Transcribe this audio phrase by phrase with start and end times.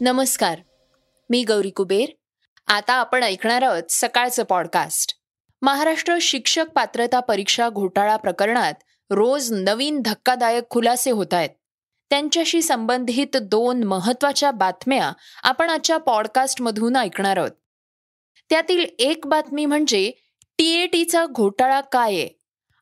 [0.00, 0.60] नमस्कार.
[1.30, 2.08] मी गौरी कुबेर.
[2.66, 5.14] आता आपण ऐकणार आहोत सकाळचं पॉडकास्ट
[5.62, 8.74] महाराष्ट्र शिक्षक पात्रता परीक्षा घोटाळा प्रकरणात
[9.10, 11.48] रोज नवीन धक्कादायक खुलासे होत आहेत.
[12.10, 15.12] त्यांच्याशी संबंधित दोन महत्त्वाच्या बातम्या
[15.42, 17.50] आपण आजच्या पॉडकास्टमधून ऐकणार आहोत.
[18.50, 20.12] त्यातील एक बातमी म्हणजे
[20.58, 22.28] टीएटीचा घोटाळा काय आहे?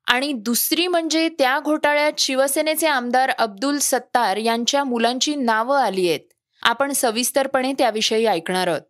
[0.06, 6.31] आणि दुसरी म्हणजे त्या घोटाळ्यात शिवसेनेचे आमदार अब्दुल सत्तार यांच्या मुलांची नावं आली आहेत.
[6.62, 8.80] आपण सविस्तरपणे त्याविषयी ऐकणार आहोत.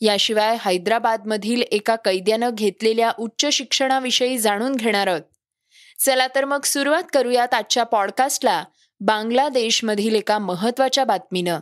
[0.00, 5.20] याशिवाय हैदराबादमधील एका कैद्यानं घेतलेल्या उच्च शिक्षणाविषयी जाणून घेणार आहोत.
[5.98, 8.64] चला तर मग सुरुवात करूयात आजच्या पॉडकास्टला
[9.00, 11.58] बांगलादेशमधील एका महत्त्वाच्या बातमीनं.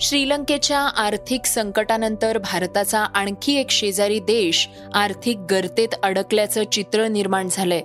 [0.00, 7.82] श्रीलंकेच्या आर्थिक संकटानंतर भारताचा आणखी एक शेजारी देश आर्थिक गर्तेत अडकल्याचं चित्र निर्माण झालंय.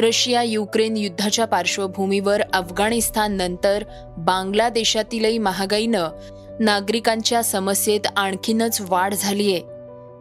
[0.00, 3.84] रशिया युक्रेन युद्धाच्या पार्श्वभूमीवर अफगाणिस्तान नंतर
[4.18, 6.08] बांगलादेशातीलही महागाईनं
[6.60, 9.58] नागरिकांच्या समस्येत आणखीनच वाढ झालीय.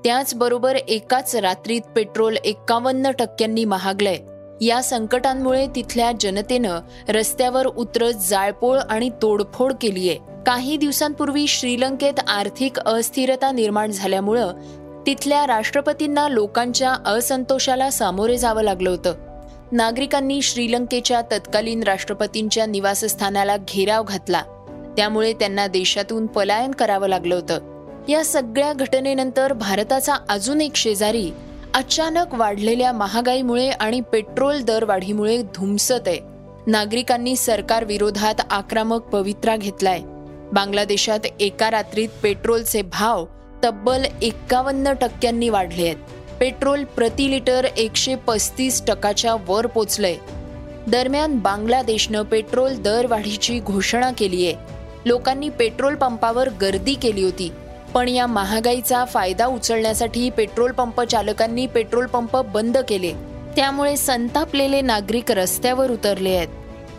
[0.04, 4.18] त्याचबरोबर एकाच रात्रीत पेट्रोल एकावन्न टक्क्यांनी महागलंय.
[4.66, 10.16] या संकटांमुळे तिथल्या जनतेनं रस्त्यावर उतरत जाळपोळ आणि तोडफोड केलीय.
[10.46, 14.54] काही दिवसांपूर्वी श्रीलंकेत आर्थिक अस्थिरता निर्माण झाल्यामुळं
[15.06, 19.27] तिथल्या राष्ट्रपतींना लोकांच्या असंतोषाला सामोरे जावं लागलं होतं.
[19.72, 24.42] नागरिकांनी श्रीलंकेच्या तत्कालीन राष्ट्रपतींच्या निवासस्थानाला घेराव घातला.
[24.98, 27.60] त्यामुळे त्यांना देशातून पलायन करावं लागलं होतं.
[28.10, 31.32] या सगळ्या घटनेनंतर भारताचा अजून एक शेजारी
[31.74, 36.20] अचानक वाढलेल्या महागाईमुळे आणि पेट्रोल दरवाढीमुळे धुमसत आहे.
[36.68, 40.00] नागरिकांनी सरकार विरोधात आक्रमक पवित्रा घेतलाय.
[40.54, 43.26] बांगलादेशात एका रात्रीत पेट्रोलचे भाव
[43.64, 46.17] तब्बल एकावन्न टक्क्यांनी वाढले आहेत.
[46.40, 50.16] पेट्रोल प्रति लिटर एकशे पस्तीस टक्काच्या वर पोचलंय.
[50.88, 54.56] दरम्यान बांगलादेशनं पेट्रोल दरवाढीची घोषणा केली आहे.
[55.06, 57.52] लोकांनी पेट्रोल पंपावर गर्दी केली होती
[57.94, 63.14] पण या महागाईचा फायदा उचलण्यासाठी पेट्रोल पंप चालकांनी पेट्रोल पंप बंद केले.
[63.56, 66.48] त्यामुळे संतापलेले नागरिक रस्त्यावर उतरले आहेत.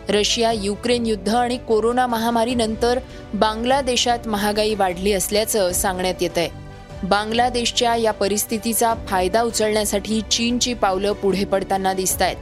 [0.09, 2.99] रशिया युक्रेन युद्ध आणि कोरोना महामारीनंतर
[3.33, 6.68] बांगलादेशात महागाई वाढली असल्याचं सांगण्यात येत आहे
[7.03, 12.35] बांगलादेशच्या या परिस्थितीचा फायदा उचलण्यासाठी चीनची पावलं पुढे पडताना दिसत आहेत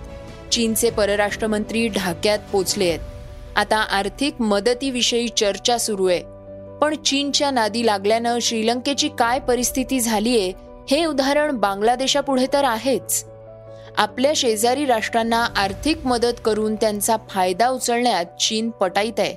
[0.52, 3.00] चीनचे परराष्ट्रमंत्री ढाक्यात पोचले आहेत.
[3.56, 6.22] आता आर्थिक मदतीविषयी चर्चा सुरू आहे.
[6.82, 10.54] पण चीनच्या नादी लागल्यानं श्रीलंकेची काय परिस्थिती झालीये
[10.92, 13.26] हे उदाहरण बांगलादेशापुढे तर आहेच.
[13.98, 19.36] आपल्या शेजारी राष्ट्रांना आर्थिक मदत करून त्यांचा फायदा उचलण्यात चीन पटाईत आहे.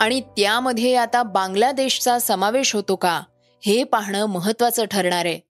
[0.00, 3.22] आणि त्यामध्ये आता बांगलादेशचा समावेश होतो का?
[3.66, 5.40] हे पाहणं महत्वाचं ठरणार आहे.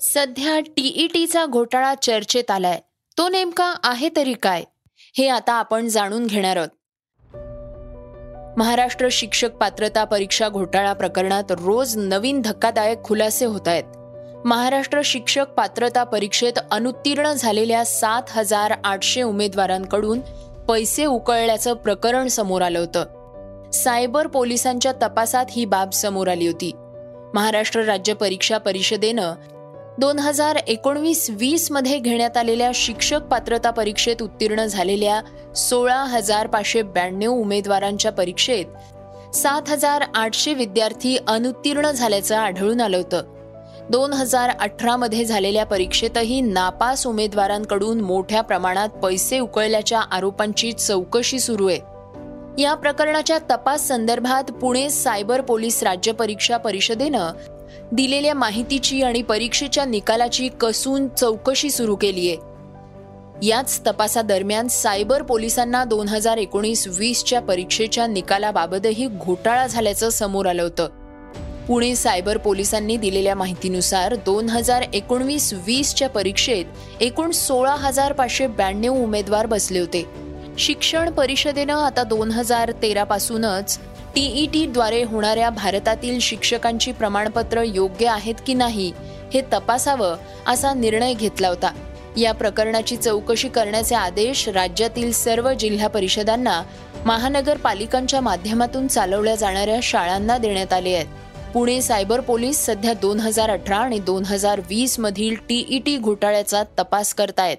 [0.00, 2.80] सध्या टीईटीचा घोटाळा चर्चेत आलाय.
[3.18, 4.64] तो नेमका आहे तरी काय?
[5.18, 6.68] हे आता आपण जाणून घेणार आहोत.
[8.58, 13.84] महाराष्ट्र शिक्षक पात्रता परीक्षा घोटाळा प्रकरणात रोज नवीन धक्कादायक खुलासे होत आहेत.
[14.46, 20.20] महाराष्ट्र शिक्षक पात्रता परीक्षेत अनुत्तीर्ण झालेल्या सात हजार आठशे उमेदवारांकडून
[20.68, 23.23] पैसे उकळल्याचं प्रकरण समोर आलं होतं.
[23.74, 26.70] सायबर पोलिसांच्या तपासात ही बाब समोर आली होती.
[27.34, 29.32] महाराष्ट्र राज्य परीक्षा परिषदेनं
[29.98, 35.20] दोन हजार एकोणवीस वीसमध्ये घेण्यात आलेल्या शिक्षक पात्रता परीक्षेत उत्तीर्ण झालेल्या
[35.54, 43.22] सोळा हजार पाचशे ब्याण्णव उमेदवारांच्या परीक्षेत सात हजार आठशे विद्यार्थी अनुत्तीर्ण झाल्याचं आढळून आलं होतं.
[43.90, 51.93] दोन हजार अठरामध्ये झालेल्या परीक्षेतही नापास उमेदवारांकडून मोठ्या प्रमाणात पैसे उकळल्याच्या आरोपांची चौकशी सुरू आहे.
[52.58, 57.32] या प्रकरणाच्या तपास संदर्भात पुणे सायबर पोलीस राज्य परीक्षा परिषदेनं
[57.92, 66.08] दिलेल्या माहितीची आणि परीक्षेच्या निकालाची कसून चौकशी सुरू केली आहे याच तपासादरम्यान सायबर पोलिसांना दोन
[66.08, 70.88] हजार एकोणीस वीसच्या परीक्षेच्या निकालाबाबतही घोटाळा झाल्याचं समोर आलं होतं.
[71.68, 79.02] पुणे सायबर पोलिसांनी दिलेल्या माहितीनुसार दोन हजार एकोणवीस वीसच्या परीक्षेत एकूण सोळा हजार पाचशे ब्याण्णव
[79.02, 80.06] उमेदवार बसले होते.
[80.58, 83.78] शिक्षण परिषदेनं आता दोन हजार तेरापासूनच
[84.14, 88.92] टीईटी द्वारे होणाऱ्या भारतातील शिक्षकांची प्रमाणपत्र योग्य आहेत की नाही
[89.34, 90.16] हे तपासावं
[90.46, 91.70] असा निर्णय घेतला होता.
[92.16, 96.62] या प्रकरणाची चौकशी करण्याचे आदेश राज्यातील सर्व जिल्हा परिषदांना
[97.06, 101.06] महानगरपालिकांच्या माध्यमातून चालवल्या जाणाऱ्या शाळांना देण्यात आले आहेत.
[101.54, 107.14] पुणे सायबर पोलीस सध्या दोन हजार अठरा आणि दोन हजार वीस मधील टीईटी घोटाळ्याचा तपास
[107.14, 107.56] करतायत.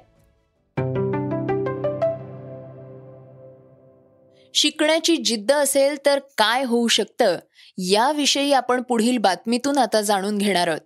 [4.55, 7.37] शिकण्याची जिद्द असेल तर काय होऊ शकतं?
[7.77, 10.79] याविषयी आपण पुढील बातमीतून आता जाणून घेणार आहोत.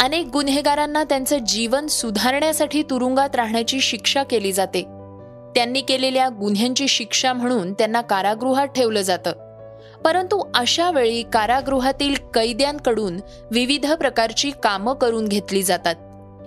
[0.00, 4.82] अनेक गुन्हेगारांना त्यांचं जीवन सुधारण्यासाठी तुरुंगात राहण्याची शिक्षा केली जाते.
[5.54, 9.30] त्यांनी केलेल्या गुन्ह्यांची शिक्षा म्हणून त्यांना कारागृहात ठेवलं जातं.
[10.04, 13.20] परंतु अशा वेळी कारागृहातील कैद्यांकडून
[13.50, 15.94] विविध प्रकारची कामं करून घेतली जातात.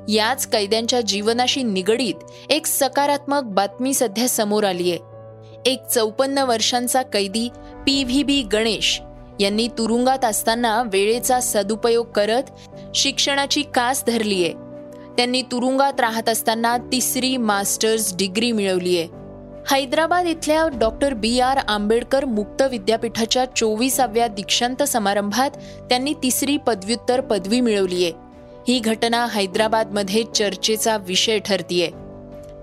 [0.09, 2.15] याच कैद्यांच्या जीवनाशी निगडीत
[2.49, 5.16] एक सकारात्मक बातमी सध्या समोर आली आहे
[5.67, 7.49] एक चौपन्न वर्षांचा कैदी
[7.85, 9.01] पी व्ही बी गणेश
[9.39, 12.51] यांनी तुरुंगात असताना वेळेचा सदुपयोग करत
[12.95, 14.53] शिक्षणाची कास धरलीये
[15.17, 19.07] त्यांनी तुरुंगात राहत असताना तिसरी मास्टर्स डिग्री मिळवलीये
[19.71, 25.57] हैदराबाद इथल्या डॉक्टर बी आर आंबेडकर मुक्त विद्यापीठाच्या चोवीसाव्या दीक्षांत समारंभात
[25.89, 28.11] त्यांनी तिसरी पदव्युत्तर पदवी मिळवलीये
[28.67, 31.89] ही घटना हैदराबादमध्ये चर्चेचा विषय ठरतीये.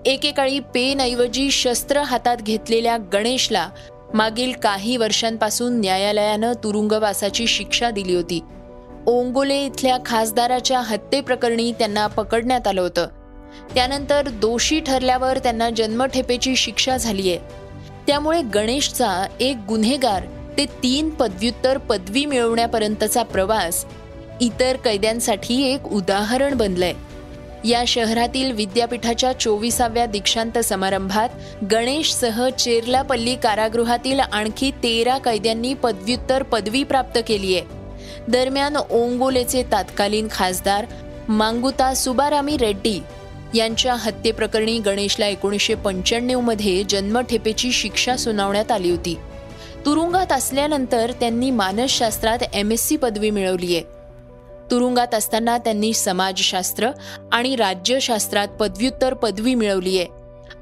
[0.06, 3.68] एकेकाळी पेनऐवजी शस्त्र हातात घेतलेल्या गणेशला
[4.14, 8.40] मागील काही वर्षांपासून न्यायालयानं तुरुंगवासाची शिक्षा दिली होती.
[9.06, 13.06] ओंगोले इथल्या खासदाराच्या हत्येप्रकरणी त्यांना पकडण्यात आलं होतं.
[13.74, 17.38] त्यानंतर दोषी ठरल्यावर त्यांना जन्मठेपेची शिक्षा झाली आहे
[18.06, 20.22] त्यामुळे गणेशचा एक गुन्हेगार
[20.56, 23.84] ते तीन पदव्युत्तर पदवी मिळवण्यापर्यंतचा प्रवास
[24.40, 26.92] इतर कैद्यांसाठी एक उदाहरण बनलंय.
[27.64, 31.28] या शहरातील विद्यापीठाच्या चोवीसाव्या दीक्षांत समारंभात
[31.70, 37.64] गणेशसह चेरलापल्ली कारागृहातील आणखी तेरा कैद्यांनी पदव्युत्तर पदवी प्राप्त केली आहे.
[38.28, 40.86] दरम्यान ओंगोलेचे तत्कालीन खासदार
[41.28, 43.00] मांगुता सुबारामी रेड्डी
[43.54, 49.18] यांच्या हत्येप्रकरणी गणेशला एकोणीसशे पंच्याण्णवमध्ये जन्मठेपेची शिक्षा सुनावण्यात आली होती.
[49.86, 53.93] तुरुंगात असल्यानंतर त्यांनी मानसशास्त्रात एम एस सी पदवी मिळवली आहे.
[54.70, 56.90] तुरुंगात असताना त्यांनी समाजशास्त्र
[57.32, 60.06] आणि राज्यशास्त्रात पदव्युत्तर पदवी मिळवली आहे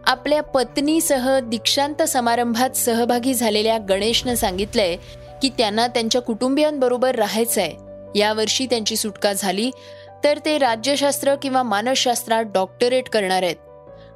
[0.06, 4.96] आपल्या पत्नीसह दीक्षांत समारंभात सहभागी झालेल्या गणेशनं सांगितलंय
[5.42, 9.70] की त्यांना त्यांच्या कुटुंबियांबरोबर राहायचं आहे यावर्षी त्यांची सुटका झाली
[10.24, 13.56] तर ते राज्यशास्त्र किंवा मानसशास्त्रात डॉक्टरेट करणार आहेत.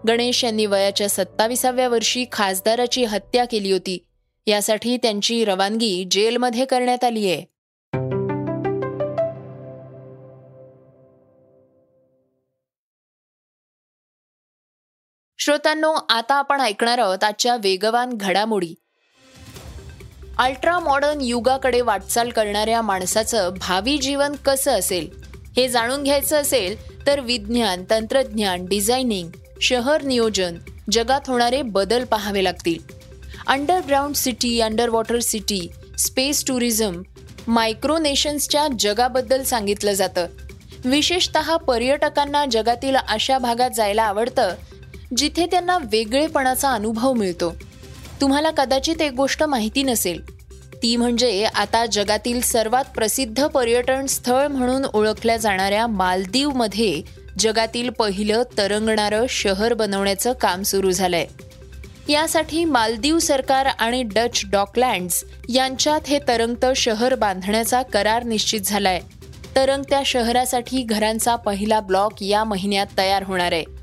[0.06, 3.98] गणेश यांनी वयाच्या सत्ताविसाव्या वर्षी खासदाराची हत्या केली होती.
[4.46, 7.55] यासाठी त्यांची रवानगी जेलमध्ये करण्यात आली आहे
[15.46, 18.74] श्रोतांनो आता आपण ऐकणार आहोत आजच्या वेगवान घडामोडी.
[20.38, 25.10] अल्ट्रा मॉडर्न युगाकडे वाटचाल करणाऱ्या माणसाचं भावी जीवन कसं असेल
[25.56, 29.28] हे जाणून घ्यायचं असेल तर विज्ञान तंत्रज्ञान डिझायनिंग
[29.60, 30.54] शहर नियोजन
[30.92, 32.92] जगात होणारे बदल पाहावे लागतील.
[33.46, 37.02] Underground city under water city space tourism
[37.48, 40.26] मायक्रोनेशन्सच्या जगाबद्दल सांगितलं जातं.
[40.84, 44.54] विशेषत पर्यटकांना जगातील अशा भागात जायला आवडतं
[45.16, 47.56] जिथे त्यांना वेगळेपणाचा अनुभव मिळतो.
[48.20, 50.36] तुम्हाला कदाचित एक गोष्ट माहिती नसेल.
[50.82, 57.02] ती म्हणजे आता जगातील सर्वात प्रसिद्ध पर्यटन स्थळ म्हणून ओळखल्या जाणाऱ्या मालदीवमध्ये
[57.38, 61.26] जगातील पहिलं तरंगणारं शहर बनवण्याचं काम सुरू झालंय.
[62.08, 69.00] यासाठी मालदीव सरकार आणि डच डॉकलँड्स यांच्यात हे तरंगतं शहर बांधण्याचा करार निश्चित झालाय.
[69.56, 73.75] तरंगत्या शहरासाठी घरांचा पहिला ब्लॉक या महिन्यात तयार होणार आहे.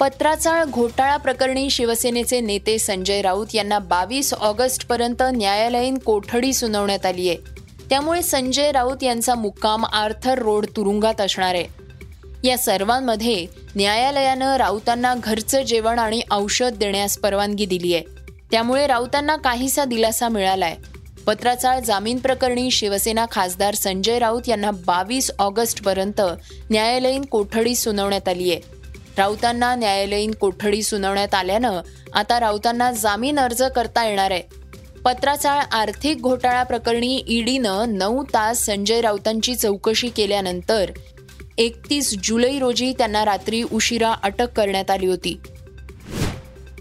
[0.00, 4.34] पत्राचाळ घोटाळा प्रकरणी शिवसेनेचे नेते संजय राऊत यांना बावीस
[4.88, 7.36] पर्यंत न्यायालयीन कोठडी सुनावण्यात आली आहे.
[7.90, 11.64] त्यामुळे संजय राऊत यांचा मुक्काम आर्थर रोड तुरुंगात असणार आहे.
[12.48, 18.04] या सर्वांमध्ये न्यायालयानं राऊतांना घरचं जेवण आणि औषध देण्यास परवानगी दिली आहे.
[18.50, 20.76] त्यामुळे राऊतांना काहीसा दिलासा मिळालाय.
[21.26, 25.30] पत्राचाळ जामीन प्रकरणी शिवसेना खासदार संजय राऊत यांना बावीस
[25.84, 26.20] पर्यंत
[26.70, 28.79] न्यायालयीन कोठडी सुनावण्यात आली आहे.
[29.18, 31.80] राऊतांना न्यायालयीन कोठडी सुनावण्यात आल्यानं
[32.14, 34.42] आता राऊतांना जामीन अर्ज करता येणार आहे.
[35.04, 40.90] पत्राचाळ आर्थिक घोटाळा प्रकरणी ईडीनं नऊ तास संजय राऊतांची चौकशी केल्यानंतर
[41.58, 45.40] एकतीस जुलै रोजी त्यांना रात्री उशिरा अटक करण्यात आली होती.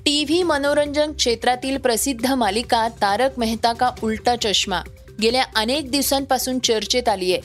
[0.06, 4.82] टी व्ही मनोरंजन क्षेत्रातील प्रसिद्ध मालिका तारक मेहता का उलटा चष्मा.
[5.22, 7.42] गेल्या अनेक दिवसांपासून चर्चेत आली आहे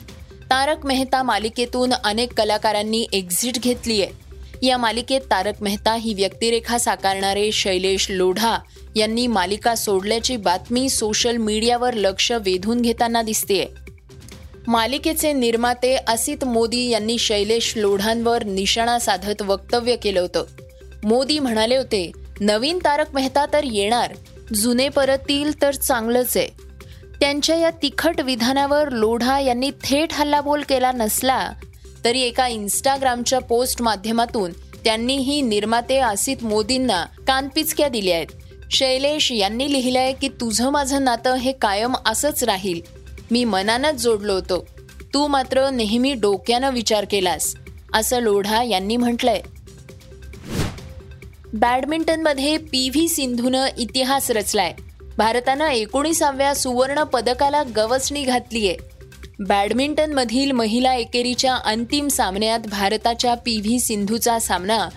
[0.49, 4.24] तारक मेहता मालिकेतून अनेक कलाकारांनी एक्झिट घेतली आहे
[4.61, 8.57] या मालिकेत तारक मेहता ही व्यक्तिरेखा साकारणारे शैलेश लोढा
[8.95, 13.65] यांनी मालिका सोडल्याची बातमी सोशल मीडियावर लक्ष वेधून घेताना दिसतेय.
[14.67, 20.43] मालिकेचे निर्माते असित मोदी यांनी शैलेश लोढांवर निशाणा साधत वक्तव्य केलं होतं.
[21.03, 24.13] मोदी म्हणाले होते नवीन तारक मेहता तर येणार
[24.53, 26.47] जुने परतील तर चांगलंच आहे.
[27.19, 31.51] त्यांच्या या तिखट विधानावर लोढा यांनी थेट हल्लाबोल केला नसला
[32.05, 38.27] तरी एका इन्स्टाग्रामच्या पोस्ट माध्यमातून त्यांनीही निर्माते आसित मोदींना कानपिचक्या दिल्या आहेत.
[38.71, 42.81] शैलेश यांनी लिहिलंय की तुझं माझं नातं हे कायम असंच राहील.
[43.31, 44.65] मी मनानच जोडलो होतो.
[45.13, 47.55] तू मात्र नेहमी डोक्यानं विचार केलास.
[47.93, 49.41] असं लोढा यांनी म्हटलंय.
[51.53, 54.73] बॅडमिंटनमध्ये पी व्ही सिंधूनं इतिहास रचलाय.
[55.17, 58.73] भारतानं एकोणीसाव्या सुवर्ण पदकाला गवसणी घातलीय.
[59.39, 64.89] बॅडमिंटनमधील महिला एकेरीच्या अंतिम सामन्यात भारताच्या पी व्ही सिंधूचा सामना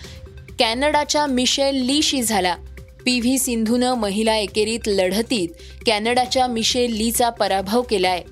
[0.59, 2.57] कॅनडाच्या मिशेल लीशी झाला.
[3.04, 5.49] पी व्ही सिंधूनं महिला एकेरीत लढतीत
[5.87, 8.23] कॅनडाच्या मिशेल लीचा पराभव केलाय.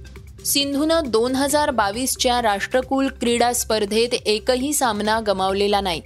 [0.44, 6.00] सिंधूनं दोन हजार बावीसच्या राष्ट्रकुल क्रीडा स्पर्धेत एकही सामना गमावलेला नाही.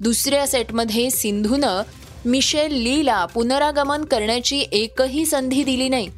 [0.00, 1.82] दुसऱ्या सेटमध्ये सिंधूनं
[2.24, 6.08] मिशेल लीला पुनरागमन करण्याची एकही संधी दिली नाही.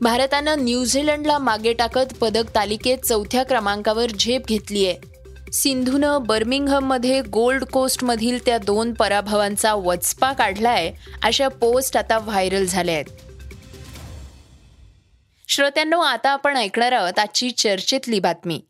[0.00, 5.16] भारतानं न्यूझीलंडला मागे टाकत पदक तालिकेत चौथ्या क्रमांकावर झेप घेतली आहे.
[5.52, 13.04] सिंधूनं बर्मिंगहममध्ये गोल्ड कोस्टमधील त्या दोन पराभवांचा वचपा काढलाय अशा पोस्ट आता व्हायरल झाल्या आहेत.
[15.48, 18.60] श्रोत्यांनो आता आपण ऐकणार आहोत आजची चर्चेतली बातमी.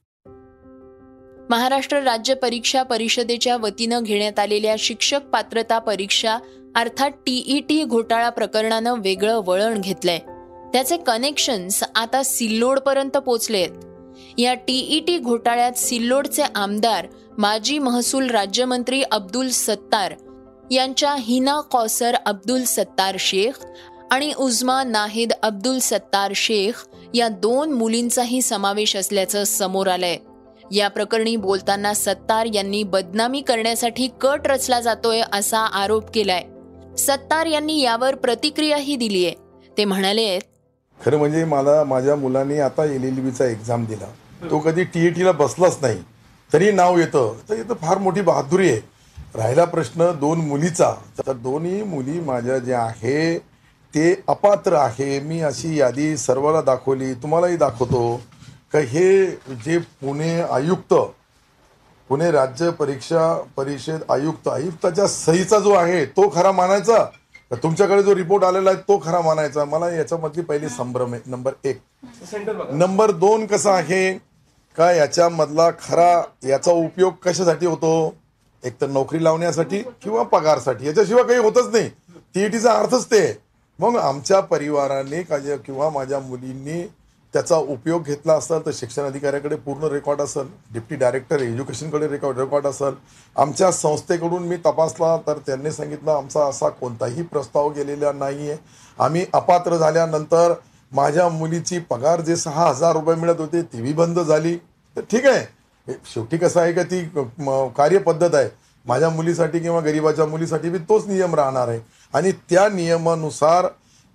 [1.51, 6.39] महाराष्ट्र राज्य परीक्षा परिषदेच्या वतीनं घेण्यात आलेल्या शिक्षक पात्रता परीक्षा
[6.77, 10.19] अर्थात टीईटी घोटाळा प्रकरणानं वेगळं वळण घेतलंय.
[10.73, 13.71] त्याचे कनेक्शन्स आता सिल्लोडपर्यंत पोचले आहेत
[14.39, 17.07] या टीईटी घोटाळ्यात सिल्लोडचे आमदार
[17.39, 20.15] माजी महसूल राज्यमंत्री अब्दुल सत्तार
[20.71, 23.67] यांच्या हिना कौसर अब्दुल सत्तार शेख
[24.11, 30.17] आणि उजमा नाहिद अब्दुल सत्तार शेख या दोन मुलींचाही समावेश असल्याचं समोर आलंय.
[30.73, 36.43] या प्रकरणी बोलताना सत्तार यांनी बदनामी करण्यासाठी कट रचला जातोय असा आरोप केलाय.
[36.99, 39.31] सत्तार यांनी यावर प्रतिक्रियाही दिलीय.
[39.79, 40.39] ते म्हणाले
[41.05, 44.07] खरं म्हणजे मला माझ्या मुलांनी आता एल एल बीचा एक्झाम दिला.
[44.51, 46.03] तो कधी टी टीला बसलाच नाही.
[46.53, 47.35] तरी नाव येतं.
[47.49, 48.81] तर इथं फार मोठी बहादुरी आहे.
[49.35, 50.93] राहिला प्रश्न दोन मुलीचा.
[51.19, 53.39] तर दोन्ही मुली माझ्या ज्या आहे
[53.95, 55.21] ते अपात्र आहे.
[55.21, 57.15] मी अशी यादी सर्वाला दाखवली.
[57.15, 58.21] तुम्हालाही दाखवतो.
[58.73, 59.27] का हे
[59.65, 60.95] जे पुणे आयुक्त
[62.09, 67.05] पुणे राज्य परीक्षा परिषद आयुक्त आयुक्ताच्या सहीचा जो आहे तो खरा मानायचा?
[67.51, 71.23] तर तुमच्याकडे जो रिपोर्ट आलेला आहे तो खरा मानायचा मला याच्यामधली पहिली संभ्रम आहे.
[71.27, 71.81] नंबर एक.
[72.73, 74.19] नंबर दोन कसा आहे?
[74.77, 78.15] का याच्यामधला खरा याचा उपयोग कशासाठी होतो?
[78.65, 80.87] एक तर नोकरी लावण्यासाठी किंवा पगारसाठी.
[80.87, 81.89] याच्याशिवाय काही होतच नाही.
[82.35, 83.39] टीईटीचा अर्थच ते.
[83.79, 85.23] मग आमच्या परिवाराने
[85.57, 86.83] किंवा माझ्या मुलींनी
[87.37, 92.67] त्याचा उपयोग घेतला असेल तर शिक्षण अधिकाऱ्याकडे पूर्ण रेकॉर्ड असेल डिप्टी डायरेक्टर एज्युकेशनकडे रेकॉर्ड रेकॉर्ड
[92.67, 92.95] असेल.
[93.37, 98.59] आमच्या संस्थेकडून मी तपासला तर त्यांनी सांगितलं आमचा असा कोणताही प्रस्ताव गेलेला नाही आहे
[98.99, 100.55] आम्ही अपात्र झाल्यानंतर
[100.93, 104.57] माझ्या मुलीची पगार जे सहा हजार रुपये मिळत होते ती बंद झाली.
[104.97, 105.45] तर ठीक आहे.
[106.15, 107.03] शेवटी कसं आहे का ती
[107.77, 108.49] कार्यपद्धत आहे.
[108.85, 111.81] माझ्या मुलीसाठी किंवा गरिबाच्या मुलीसाठी बी तोच नियम राहणार आहे.
[112.15, 113.67] आणि त्या नियमानुसार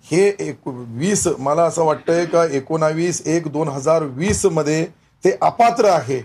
[0.04, 4.84] हे एक वीस मला असं वाटतंय का एकोणावीस एक दोन हजार वीसमध्ये
[5.24, 6.20] ते अपात्र आहे.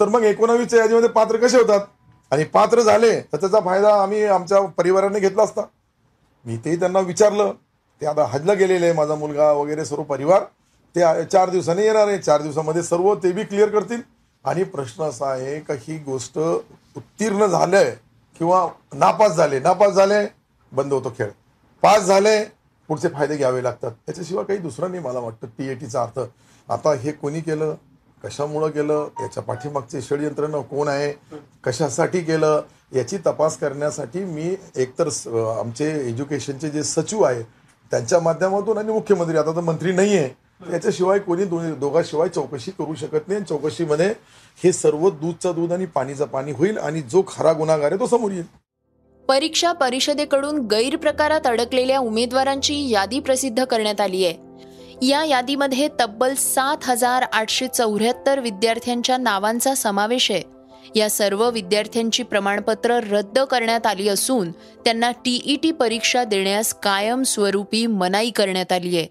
[0.00, 1.80] तर मग एकोणावीसच्या यादीमध्ये पात्र कसे होतात?
[2.32, 5.62] आणि पात्र झाले तर त्याचा फायदा आम्ही आमच्या परिवाराने घेतला असता.
[6.44, 7.52] मी तेही त्यांना विचारलं.
[8.00, 10.44] ते आता हजला गेलेले आहे माझा मुलगा वगैरे सर्व परिवार.
[10.94, 12.18] ते चार दिवसांनी येणार आहे.
[12.18, 14.00] चार दिवसामध्ये सर्व ते बी क्लिअर करतील.
[14.44, 17.90] आणि प्रश्न असा आहे का ही गोष्ट उत्तीर्ण झालंय
[18.38, 19.58] किंवा नापास झाले?
[19.60, 20.26] नापास झाले
[20.72, 21.28] बंद होतो खेळ.
[21.82, 22.38] पास झाले
[22.90, 23.90] पुढचे फायदे घ्यावे लागतात.
[24.06, 25.46] त्याच्याशिवाय काही दुसरं नाही मला वाटतं.
[25.58, 26.18] टी ए टीचा अर्थ
[26.68, 27.74] आता हे कोणी केलं?
[28.24, 29.08] कशामुळं केलं?
[29.20, 31.12] याच्या पाठीमागचे षडयंत्रण कोण आहे?
[31.64, 32.60] कशासाठी केलं?
[32.94, 35.08] याची तपास करण्यासाठी मी एकतर
[35.58, 37.42] आमचे एज्युकेशनचे जे सचिव आहे
[37.92, 43.28] त्यांच्या माध्यमातून आणि मुख्यमंत्री आता तर मंत्री नाही आहे याच्याशिवाय कोणी दोघांशिवाय चौकशी करू शकत
[43.28, 43.42] नाही.
[43.42, 44.08] चौकशीमध्ये
[44.58, 48.30] हे सर्व दूधचं दूध आणि पाणीचं पाणी होईल आणि जो खरा गुन्हागार आहे तो समोर
[48.30, 48.44] येईल.
[49.30, 54.36] परीक्षा परिषदेकडून गैरप्रकारात अडकलेल्या उमेदवारांची यादी प्रसिद्ध करण्यात आली आहे.
[55.06, 60.42] या यादीमध्ये तब्बल सात हजार आठशे चौऱ्याहत्तर विद्यार्थ्यांच्या नावांचा समावेश आहे.
[60.96, 68.30] या सर्व विद्यार्थ्यांची प्रमाणपत्र रद्द करण्यात आली असून त्यांना टीईटी परीक्षा देण्यास कायम स्वरूपी मनाई
[68.30, 69.06] करण्यात आली आहे.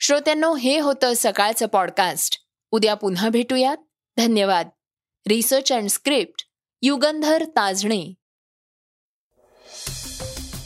[0.00, 2.38] श्रोत्यांनो हे होतं सकाळचं पॉडकास्ट
[2.70, 3.76] उद्या पुन्हा भेटूयात.
[4.16, 4.68] धन्यवाद.
[5.28, 6.44] Research and script
[6.82, 8.14] Yugandhar Tajane.